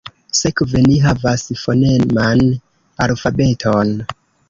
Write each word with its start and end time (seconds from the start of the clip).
Sekve 0.37 0.81
ni 0.85 0.95
havas 1.03 1.45
foneman 1.65 2.45
alfabeton. 3.09 3.97